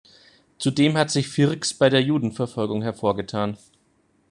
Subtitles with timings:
[0.57, 3.55] Zudem hat sich Fircks bei der Judenverfolgung hervorgetan.